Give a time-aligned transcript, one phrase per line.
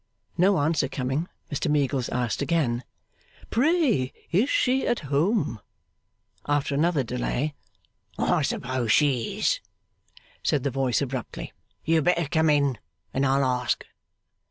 [0.35, 2.83] No answer coming, Mr Meagles asked again.
[3.51, 5.59] 'Pray is she at home?'
[6.47, 7.53] After another delay,
[8.17, 9.59] 'I suppose she is,'
[10.41, 11.53] said the voice abruptly;
[11.85, 12.79] 'you had better come in,
[13.13, 13.85] and I'll ask.